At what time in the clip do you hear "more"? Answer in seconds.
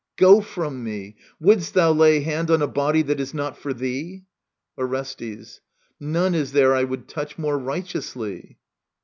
7.37-7.59